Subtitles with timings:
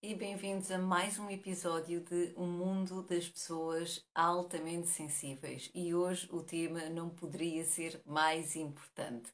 [0.00, 5.70] e bem-vindos a mais um episódio de O Mundo das Pessoas Altamente Sensíveis.
[5.74, 9.32] E hoje o tema não poderia ser mais importante,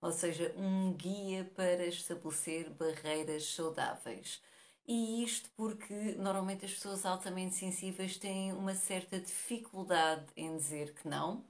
[0.00, 4.42] ou seja, um guia para estabelecer barreiras saudáveis.
[4.86, 11.06] E isto porque normalmente as pessoas altamente sensíveis têm uma certa dificuldade em dizer que
[11.08, 11.44] não,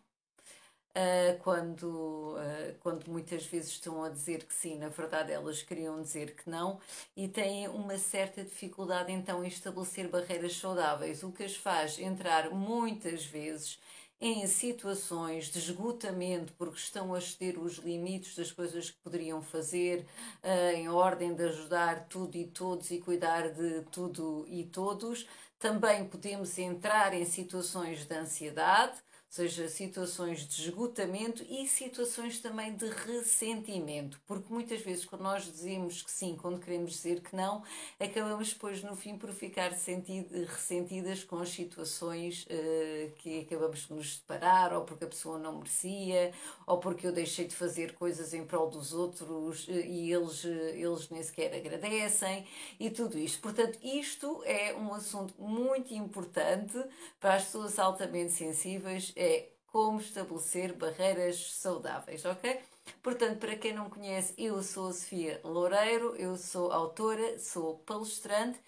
[0.96, 6.00] Uh, quando, uh, quando muitas vezes estão a dizer que sim, na verdade elas queriam
[6.00, 6.80] dizer que não
[7.14, 12.48] e têm uma certa dificuldade então em estabelecer barreiras saudáveis, o que as faz entrar
[12.48, 13.78] muitas vezes
[14.18, 20.06] em situações de esgotamento porque estão a exceder os limites das coisas que poderiam fazer,
[20.42, 25.26] uh, em ordem de ajudar tudo e todos e cuidar de tudo e todos.
[25.58, 28.96] Também podemos entrar em situações de ansiedade
[29.28, 36.02] seja situações de esgotamento e situações também de ressentimento, porque muitas vezes quando nós dizemos
[36.02, 37.62] que sim, quando queremos dizer que não,
[37.98, 44.16] acabamos depois no fim por ficar ressentidas com as situações uh, que acabamos de nos
[44.16, 46.32] separar, ou porque a pessoa não merecia,
[46.66, 50.48] ou porque eu deixei de fazer coisas em prol dos outros uh, e eles, uh,
[50.48, 52.46] eles nem sequer agradecem,
[52.78, 53.40] e tudo isto.
[53.40, 56.82] Portanto, isto é um assunto muito importante
[57.20, 62.60] para as pessoas altamente sensíveis é como estabelecer barreiras saudáveis, ok?
[63.02, 68.60] Portanto, para quem não conhece, eu sou a Sofia Loureiro, eu sou autora, sou palestrante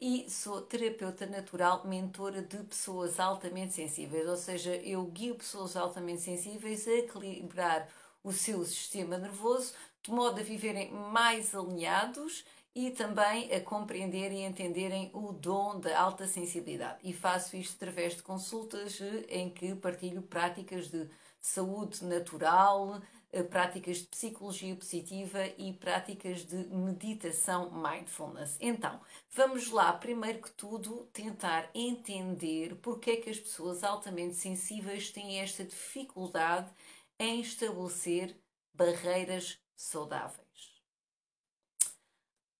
[0.00, 6.22] e sou terapeuta natural, mentora de pessoas altamente sensíveis, ou seja, eu guio pessoas altamente
[6.22, 7.88] sensíveis a equilibrar
[8.22, 12.44] o seu sistema nervoso de modo a viverem mais alinhados
[12.74, 16.98] e também a compreender e entenderem o dom da alta sensibilidade.
[17.04, 21.08] E faço isto através de consultas eh, em que partilho práticas de
[21.40, 23.00] saúde natural,
[23.30, 28.56] eh, práticas de psicologia positiva e práticas de meditação mindfulness.
[28.60, 29.00] Então,
[29.30, 35.40] vamos lá, primeiro que tudo, tentar entender porque é que as pessoas altamente sensíveis têm
[35.40, 36.72] esta dificuldade
[37.18, 38.36] em estabelecer
[38.72, 40.73] barreiras saudáveis.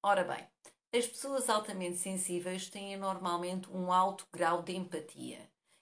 [0.06, 0.46] Ora bem,
[0.92, 5.38] as pessoas altamente sensíveis têm normalmente um alto grau de empatia.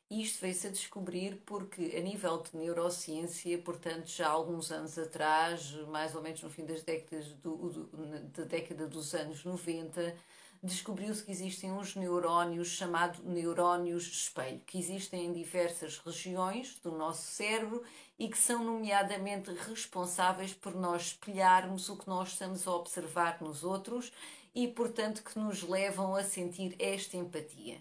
[0.09, 5.72] Isto veio-se a descobrir porque, a nível de neurociência, portanto, já há alguns anos atrás,
[5.88, 7.87] mais ou menos no fim das décadas do, do,
[8.28, 10.16] da década dos anos 90,
[10.62, 17.23] descobriu-se que existem uns neurónios chamados neurónios espelho, que existem em diversas regiões do nosso
[17.23, 17.83] cérebro
[18.17, 23.65] e que são nomeadamente responsáveis por nós espelharmos o que nós estamos a observar nos
[23.65, 24.12] outros
[24.55, 27.81] e, portanto, que nos levam a sentir esta empatia.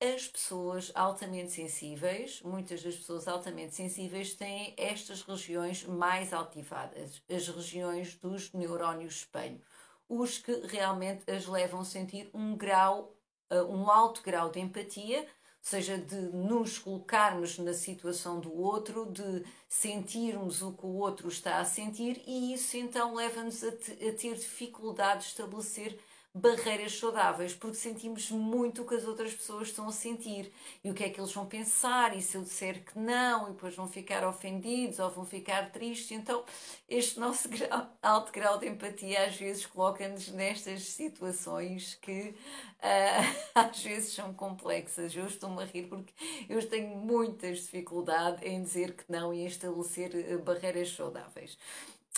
[0.00, 7.48] As pessoas altamente sensíveis, muitas das pessoas altamente sensíveis têm estas regiões mais ativadas, as
[7.48, 9.60] regiões dos neurónios espelho
[10.08, 13.14] os que realmente as levam a sentir um grau,
[13.50, 15.26] eh, um alto grau de empatia,
[15.60, 21.58] seja, de nos colocarmos na situação do outro, de sentirmos o que o outro está
[21.58, 25.98] a sentir, e isso então leva-nos a, a ter dificuldade de estabelecer
[26.34, 30.50] barreiras saudáveis, porque sentimos muito o que as outras pessoas estão a sentir
[30.82, 33.52] e o que é que eles vão pensar, e se eu disser que não, e
[33.52, 36.10] depois vão ficar ofendidos ou vão ficar tristes.
[36.10, 36.44] Então,
[36.88, 43.80] este nosso grau, alto grau de empatia às vezes coloca-nos nestas situações que uh, às
[43.80, 45.14] vezes são complexas.
[45.14, 46.12] Eu estou-me a rir porque
[46.48, 51.56] eu tenho muitas dificuldades em dizer que não e em estabelecer uh, barreiras saudáveis.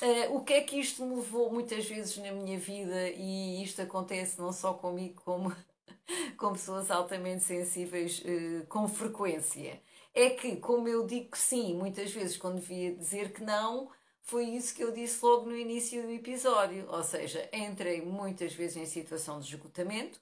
[0.03, 3.81] Uh, o que é que isto me levou muitas vezes na minha vida, e isto
[3.81, 5.55] acontece não só comigo, como
[6.37, 9.81] com pessoas altamente sensíveis uh, com frequência,
[10.15, 13.91] é que, como eu digo sim, muitas vezes quando devia dizer que não,
[14.27, 16.87] foi isso que eu disse logo no início do episódio.
[16.91, 20.21] Ou seja, entrei muitas vezes em situação de esgotamento,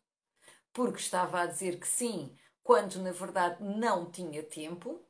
[0.72, 5.00] porque estava a dizer que sim, quando na verdade não tinha tempo,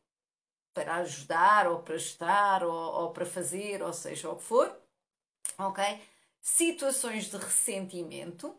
[0.75, 4.77] para ajudar ou para estar ou, ou para fazer, ou seja o que for,
[5.57, 6.03] ok?
[6.41, 8.55] Situações de ressentimento,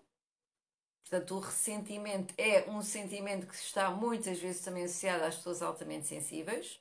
[1.07, 6.07] Portanto, o ressentimento é um sentimento que está muitas vezes também associado às pessoas altamente
[6.07, 6.79] sensíveis.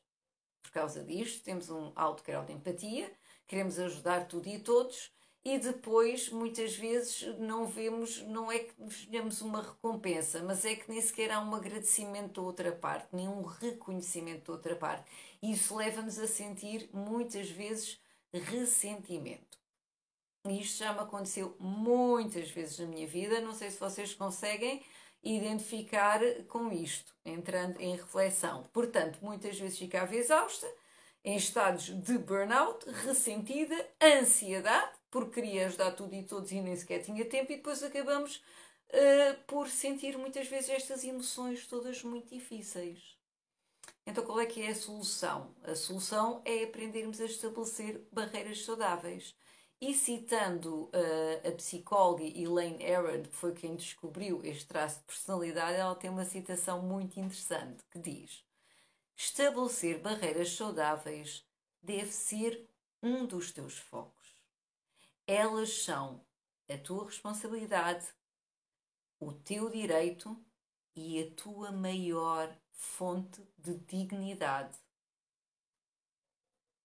[0.63, 3.13] Por causa disto, temos um alto grau de empatia,
[3.47, 5.13] queremos ajudar tudo e todos,
[5.45, 8.75] e depois muitas vezes não vemos, não é que
[9.11, 13.29] vemos uma recompensa, mas é que nem sequer há um agradecimento da outra parte, nem
[13.29, 15.11] um reconhecimento da outra parte.
[15.43, 18.01] Isso leva-nos a sentir muitas vezes
[18.33, 19.59] ressentimento.
[20.49, 24.83] Isto já me aconteceu muitas vezes na minha vida, não sei se vocês conseguem
[25.23, 28.69] identificar com isto, entrando em reflexão.
[28.73, 30.67] Portanto, muitas vezes ficava exausta,
[31.25, 37.01] em estados de burnout, ressentida, ansiedade, porque queria ajudar tudo e todos e nem sequer
[37.01, 38.43] tinha tempo, e depois acabamos
[38.89, 43.17] uh, por sentir muitas vezes estas emoções todas muito difíceis.
[44.05, 45.55] Então, qual é que é a solução?
[45.63, 49.37] A solução é aprendermos a estabelecer barreiras saudáveis.
[49.81, 55.79] E citando uh, a psicóloga Elaine Aron, que foi quem descobriu este traço de personalidade,
[55.79, 58.45] ela tem uma citação muito interessante que diz:
[59.17, 61.47] Estabelecer barreiras saudáveis
[61.81, 62.69] deve ser
[63.01, 64.14] um dos teus focos.
[65.27, 66.21] Elas são
[66.69, 68.07] a tua responsabilidade,
[69.19, 70.37] o teu direito
[70.95, 74.79] e a tua maior fonte de dignidade.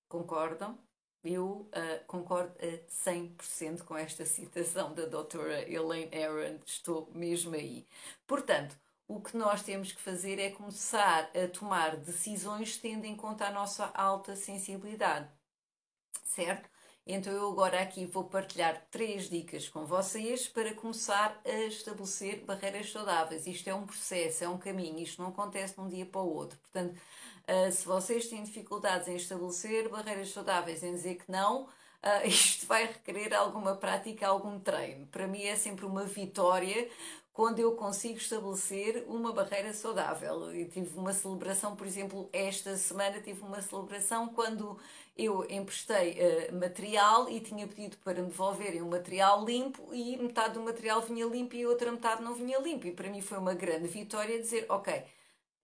[0.08, 0.78] Concordam?
[1.22, 7.86] Eu uh, concordo a 100% com esta citação da doutora Elaine Aron, estou mesmo aí.
[8.26, 13.48] Portanto, o que nós temos que fazer é começar a tomar decisões tendo em conta
[13.48, 15.30] a nossa alta sensibilidade,
[16.24, 16.70] certo?
[17.12, 22.92] Então eu agora aqui vou partilhar três dicas com vocês para começar a estabelecer barreiras
[22.92, 23.48] saudáveis.
[23.48, 26.32] Isto é um processo, é um caminho, isto não acontece de um dia para o
[26.32, 26.58] outro.
[26.60, 26.96] Portanto,
[27.50, 31.68] Uh, se vocês têm dificuldades em estabelecer barreiras saudáveis, em dizer que não, uh,
[32.24, 35.08] isto vai requerer alguma prática, algum treino.
[35.08, 36.88] Para mim é sempre uma vitória
[37.40, 40.54] quando eu consigo estabelecer uma barreira saudável.
[40.54, 44.78] Eu tive uma celebração, por exemplo, esta semana tive uma celebração quando
[45.18, 50.56] eu emprestei uh, material e tinha pedido para me devolverem um material limpo e metade
[50.56, 52.86] do material vinha limpo e a outra metade não vinha limpo.
[52.86, 55.02] E para mim foi uma grande vitória dizer, ok,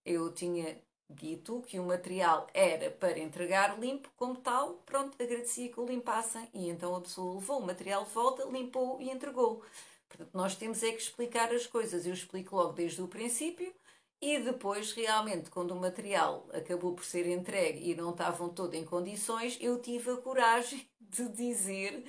[0.02, 0.78] eu tinha
[1.10, 6.48] dito que o material era para entregar limpo, como tal, pronto, agradecia que o limpassem
[6.54, 9.62] e então a pessoa levou o material de volta, limpou e entregou.
[10.08, 12.06] Portanto, nós temos é que explicar as coisas.
[12.06, 13.74] Eu explico logo desde o princípio
[14.20, 18.84] e depois, realmente, quando o material acabou por ser entregue e não estavam todo em
[18.84, 22.04] condições, eu tive a coragem de dizer: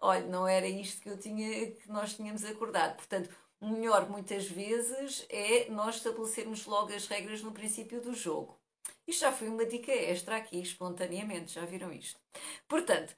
[0.00, 2.96] olha, não era isto que, eu tinha, que nós tínhamos acordado.
[2.96, 3.30] Portanto,
[3.60, 8.58] o melhor, muitas vezes, é nós estabelecermos logo as regras no princípio do jogo.
[9.06, 12.18] Isto já foi uma dica extra aqui, espontaneamente, já viram isto?
[12.66, 13.14] Portanto,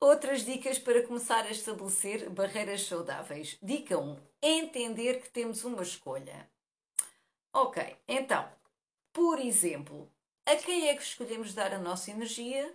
[0.00, 3.58] outras dicas para começar a estabelecer barreiras saudáveis.
[3.62, 6.48] Dica 1: entender que temos uma escolha.
[7.52, 8.48] Ok, então,
[9.12, 10.10] por exemplo,
[10.46, 12.74] a quem é que escolhemos dar a nossa energia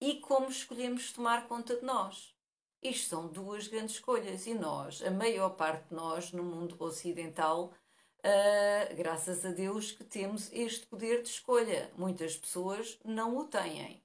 [0.00, 2.34] e como escolhemos tomar conta de nós?
[2.82, 7.72] Isto são duas grandes escolhas e nós, a maior parte de nós no mundo ocidental,
[8.18, 11.92] uh, graças a Deus que temos este poder de escolha.
[11.96, 14.02] Muitas pessoas não o têm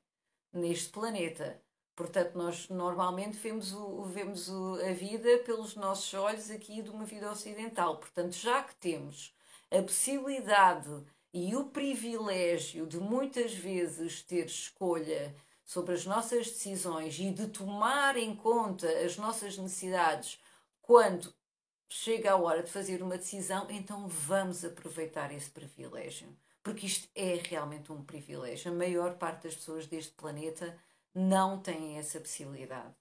[0.53, 1.61] neste planeta.
[1.95, 7.05] Portanto, nós normalmente vemos, o, vemos o, a vida pelos nossos olhos aqui de uma
[7.05, 7.97] vida ocidental.
[7.97, 9.33] Portanto, já que temos
[9.71, 11.03] a possibilidade
[11.33, 15.35] e o privilégio de muitas vezes ter escolha
[15.65, 20.39] sobre as nossas decisões e de tomar em conta as nossas necessidades
[20.81, 21.33] quando
[21.89, 26.27] chega a hora de fazer uma decisão, então vamos aproveitar esse privilégio.
[26.67, 28.69] Porque isto é realmente um privilégio.
[28.69, 30.77] A maior parte das pessoas deste planeta
[31.15, 32.93] não têm essa possibilidade.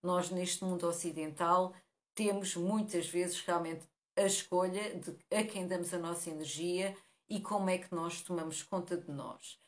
[0.00, 1.74] Nós, neste mundo ocidental,
[2.14, 3.84] temos muitas vezes realmente
[4.16, 6.96] a escolha de a quem damos a nossa energia
[7.28, 9.58] e como é que nós tomamos conta de nós.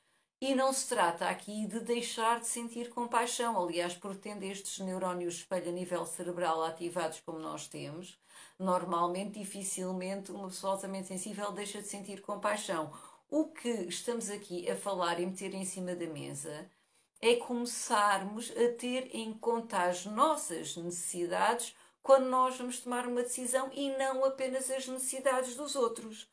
[0.41, 5.39] E não se trata aqui de deixar de sentir compaixão, aliás, por tendo estes neurónios
[5.39, 8.17] espelho a nível cerebral ativados como nós temos,
[8.57, 12.93] normalmente, dificilmente, uma pessoa altamente sensível deixa de sentir compaixão.
[13.35, 16.71] O que estamos aqui a falar e meter em cima da mesa
[17.19, 23.71] é começarmos a ter em conta as nossas necessidades quando nós vamos tomar uma decisão
[23.73, 26.31] e não apenas as necessidades dos outros.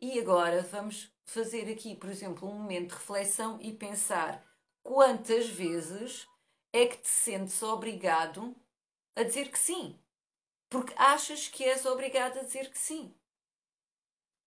[0.00, 4.42] E agora vamos fazer aqui, por exemplo, um momento de reflexão e pensar
[4.82, 6.26] quantas vezes
[6.72, 8.56] é que te sentes obrigado
[9.14, 10.00] a dizer que sim,
[10.70, 13.14] porque achas que és obrigado a dizer que sim.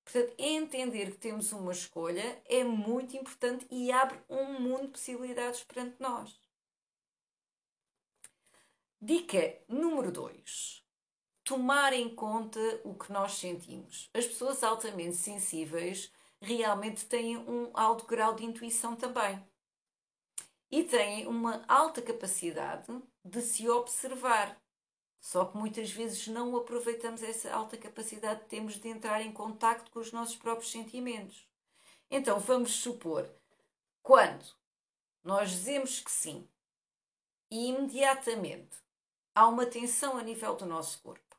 [0.09, 5.63] Portanto, entender que temos uma escolha é muito importante e abre um mundo de possibilidades
[5.65, 6.41] perante nós.
[9.01, 10.87] Dica número 2
[11.43, 14.09] tomar em conta o que nós sentimos.
[14.13, 16.11] As pessoas altamente sensíveis
[16.41, 19.41] realmente têm um alto grau de intuição também.
[20.69, 24.61] E têm uma alta capacidade de se observar.
[25.27, 29.91] Só que muitas vezes não aproveitamos essa alta capacidade que temos de entrar em contacto
[29.91, 31.45] com os nossos próprios sentimentos.
[32.09, 33.29] Então vamos supor,
[34.01, 34.45] quando
[35.21, 36.47] nós dizemos que sim
[37.51, 38.77] e imediatamente
[39.35, 41.35] há uma tensão a nível do nosso corpo,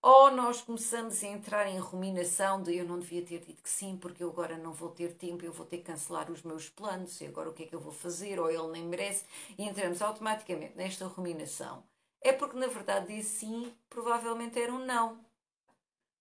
[0.00, 3.98] ou nós começamos a entrar em ruminação de eu não devia ter dito que sim,
[3.98, 7.20] porque eu agora não vou ter tempo, eu vou ter que cancelar os meus planos,
[7.20, 9.26] e agora o que é que eu vou fazer, ou ele nem merece,
[9.58, 11.91] e entramos automaticamente nesta ruminação.
[12.22, 15.24] É porque, na verdade, esse sim provavelmente era um não.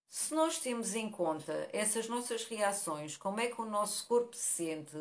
[0.10, 4.65] Se nós temos em conta essas nossas reações, como é que o nosso corpo se
[4.65, 4.98] sente,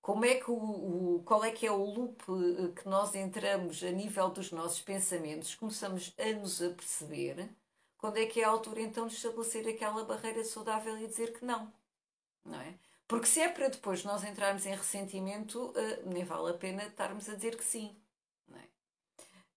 [0.00, 3.82] como é que o, o, qual é que é o loop eh, que nós entramos
[3.82, 7.48] a nível dos nossos pensamentos, começamos a nos aperceber
[8.04, 11.44] quando é que é a altura então de estabelecer aquela barreira saudável e dizer que
[11.44, 11.72] não,
[12.44, 12.78] não é?
[13.08, 17.28] Porque se é para depois nós entrarmos em ressentimento, uh, nem vale a pena estarmos
[17.30, 17.96] a dizer que sim.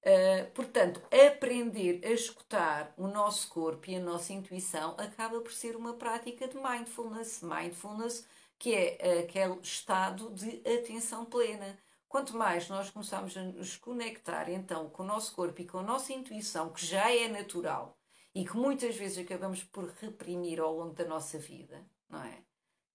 [0.07, 5.75] Uh, portanto, aprender a escutar o nosso corpo e a nossa intuição acaba por ser
[5.75, 7.41] uma prática de mindfulness.
[7.41, 8.25] Mindfulness,
[8.57, 11.77] que é aquele estado de atenção plena.
[12.07, 15.83] Quanto mais nós começarmos a nos conectar então com o nosso corpo e com a
[15.83, 17.97] nossa intuição, que já é natural,
[18.33, 22.46] e que muitas vezes acabamos por reprimir ao longo da nossa vida, não é?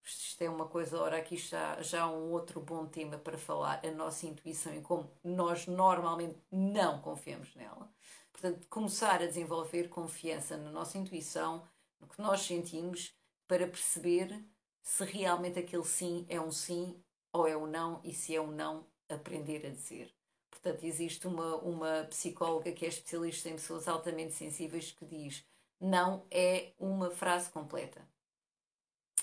[0.04, 3.90] Isto é uma coisa, ora, aqui já, já um outro bom tema para falar, a
[3.90, 7.88] nossa intuição e como nós normalmente não confiamos nela.
[8.32, 11.62] Portanto, começar a desenvolver confiança na nossa intuição,
[12.00, 13.14] no que nós sentimos,
[13.46, 14.44] para perceber
[14.82, 17.00] se realmente aquele sim é um sim
[17.32, 20.12] ou é um não, e se é um não, aprender a dizer.
[20.50, 25.44] Portanto, existe uma, uma psicóloga que é especialista em pessoas altamente sensíveis que diz
[25.80, 28.06] não é uma frase completa.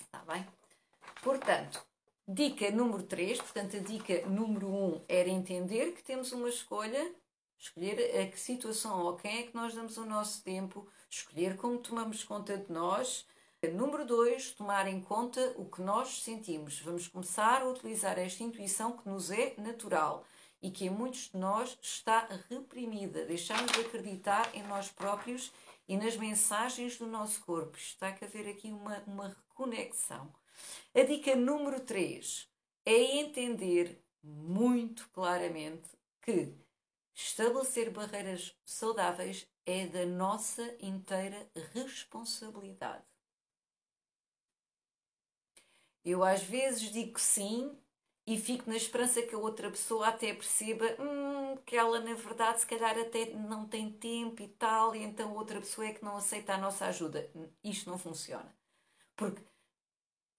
[0.02, 0.46] Está bem?
[1.22, 1.86] Portanto,
[2.26, 7.14] dica número 3, portanto, a dica número 1 um era entender que temos uma escolha,
[7.58, 11.78] escolher a que situação ou quem é que nós damos o nosso tempo, escolher como
[11.80, 13.28] tomamos conta de nós.
[13.74, 16.80] Número 2, tomar em conta o que nós sentimos.
[16.80, 20.24] Vamos começar a utilizar esta intuição que nos é natural
[20.62, 23.26] e que em muitos de nós está reprimida.
[23.26, 25.52] Deixamos de acreditar em nós próprios
[25.90, 27.78] e nas mensagens do nosso corpo.
[27.78, 30.32] Está a haver aqui uma, uma reconexão.
[30.94, 32.48] A dica número 3
[32.86, 35.90] é entender muito claramente
[36.22, 36.54] que
[37.14, 43.04] estabelecer barreiras saudáveis é da nossa inteira responsabilidade.
[46.04, 47.78] Eu às vezes digo sim
[48.26, 52.62] e fico na esperança que a outra pessoa até perceba hum, que ela, na verdade,
[52.62, 56.18] se calhar até não tem tempo e tal, e então outra pessoa é que não
[56.18, 57.30] aceita a nossa ajuda.
[57.64, 58.56] Isto não funciona.
[59.16, 59.42] Porque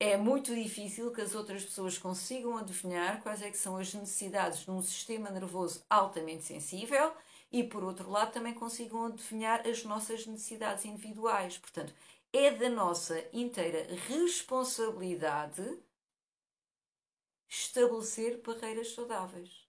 [0.02, 4.61] é muito difícil que as outras pessoas consigam adivinhar quais é que são as necessidades
[4.61, 7.12] de um sistema nervoso altamente sensível
[7.52, 11.59] e, por outro lado, também consigam adivinhar as nossas necessidades individuais.
[11.59, 11.92] Portanto,
[12.33, 15.78] é da nossa inteira responsabilidade
[17.47, 19.69] estabelecer barreiras saudáveis.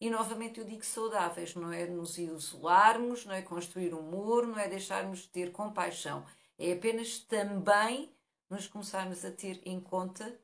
[0.00, 4.58] E novamente eu digo saudáveis, não é nos isolarmos, não é construir um muro, não
[4.58, 6.24] é deixarmos de ter compaixão.
[6.56, 8.13] É apenas também
[8.48, 10.38] nos começarmos a ter em conta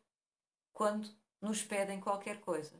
[0.73, 1.09] quando
[1.40, 2.73] nos pedem qualquer coisa.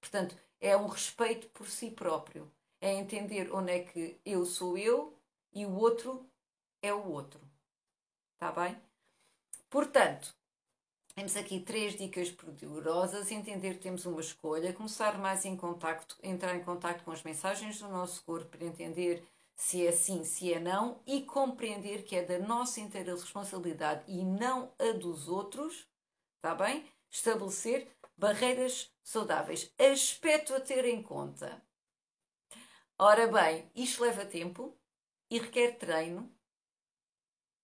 [0.00, 2.50] Portanto, é um respeito por si próprio.
[2.80, 5.16] É entender onde é que eu sou eu
[5.52, 6.28] e o outro
[6.80, 7.40] é o outro.
[8.34, 8.80] Está bem?
[9.68, 10.32] Portanto,
[11.14, 13.32] temos aqui três dicas poderosas.
[13.32, 17.80] Entender que temos uma escolha, começar mais em contacto, entrar em contacto com as mensagens
[17.80, 19.26] do nosso corpo para entender
[19.58, 24.24] se é sim, se é não e compreender que é da nossa inteira responsabilidade e
[24.24, 25.84] não a dos outros,
[26.36, 26.86] está bem?
[27.10, 29.74] Estabelecer barreiras saudáveis.
[29.76, 31.60] Aspecto a ter em conta.
[32.96, 34.78] Ora bem, isto leva tempo
[35.28, 36.32] e requer treino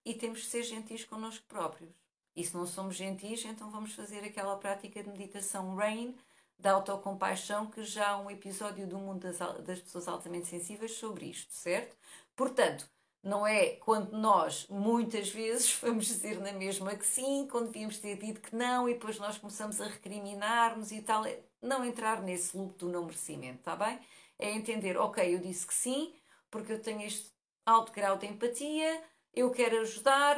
[0.04, 1.94] e temos de ser gentis connosco próprios.
[2.34, 6.18] E se não somos gentis, então vamos fazer aquela prática de meditação RAIN,
[6.58, 11.26] da autocompaixão, que já há um episódio do mundo das, das pessoas altamente sensíveis sobre
[11.26, 11.96] isto, certo?
[12.36, 12.88] Portanto,
[13.22, 18.16] não é quando nós muitas vezes vamos dizer na mesma que sim, quando devíamos ter
[18.16, 21.24] dito que não, e depois nós começamos a recriminar-nos e tal.
[21.24, 23.98] É não entrar nesse loop do não merecimento, está bem?
[24.38, 26.14] É entender, ok, eu disse que sim,
[26.50, 27.32] porque eu tenho este
[27.64, 30.36] alto grau de empatia, eu quero ajudar,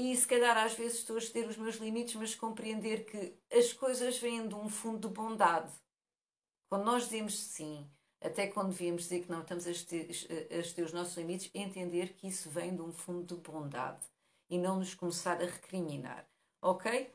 [0.00, 3.72] e se calhar às vezes estou a exceder os meus limites, mas compreender que as
[3.72, 5.72] coisas vêm de um fundo de bondade.
[6.68, 7.84] Quando nós dizemos sim,
[8.20, 12.48] até quando devíamos dizer que não estamos a exceder os nossos limites, entender que isso
[12.48, 14.06] vem de um fundo de bondade
[14.48, 16.24] e não nos começar a recriminar.
[16.62, 17.12] Ok?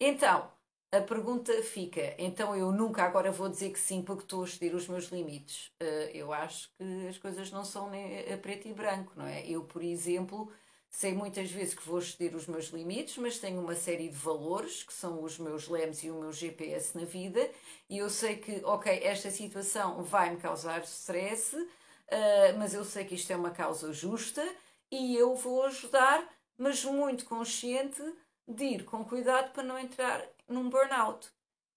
[0.00, 0.50] Então,
[0.90, 4.74] a pergunta fica: então eu nunca agora vou dizer que sim porque estou a exceder
[4.74, 5.66] os meus limites?
[5.82, 9.46] Uh, eu acho que as coisas não são a preto e branco, não é?
[9.46, 10.50] Eu, por exemplo
[10.90, 14.82] sei muitas vezes que vou exceder os meus limites, mas tenho uma série de valores
[14.82, 17.50] que são os meus lemes e o meu GPS na vida,
[17.88, 23.04] e eu sei que, ok, esta situação vai me causar stress, uh, mas eu sei
[23.04, 24.46] que isto é uma causa justa
[24.90, 26.26] e eu vou ajudar,
[26.56, 28.02] mas muito consciente
[28.46, 31.28] de ir com cuidado para não entrar num burnout.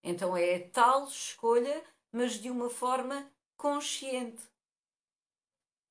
[0.04, 4.42] Então é tal escolha, mas de uma forma consciente.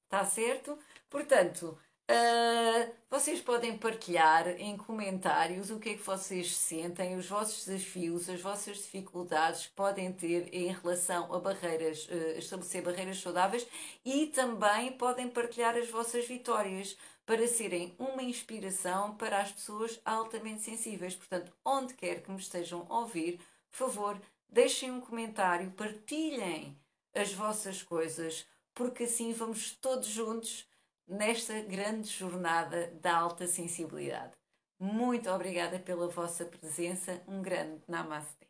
[0.04, 0.76] Está certo?
[1.08, 1.78] Portanto,
[2.10, 8.28] uh, vocês podem partilhar em comentários o que é que vocês sentem, os vossos desafios,
[8.28, 13.66] as vossas dificuldades que podem ter em relação a barreiras, uh, estabelecer barreiras saudáveis
[14.04, 20.62] e também podem partilhar as vossas vitórias para serem uma inspiração para as pessoas altamente
[20.62, 21.14] sensíveis.
[21.14, 23.38] Portanto, onde quer que me estejam a ouvir,
[23.70, 26.76] por favor, deixem um comentário, partilhem
[27.14, 30.69] as vossas coisas, porque assim vamos todos juntos
[31.10, 34.32] nesta grande jornada da alta sensibilidade.
[34.78, 37.20] Muito obrigada pela vossa presença.
[37.26, 38.48] Um grande Namaste.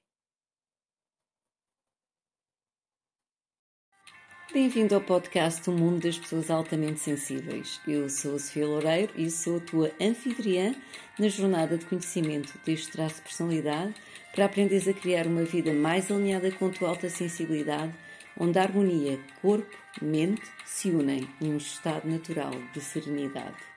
[4.53, 7.81] Bem-vindo ao podcast O Mundo das Pessoas Altamente Sensíveis.
[7.87, 10.75] Eu sou a Sofia Loureiro e sou a tua anfitriã
[11.19, 13.95] na jornada de conhecimento deste traço de personalidade
[14.35, 17.95] para aprenderes a criar uma vida mais alinhada com a tua alta sensibilidade,
[18.41, 23.70] onde a harmonia corpo-mente se unem num estado natural de serenidade.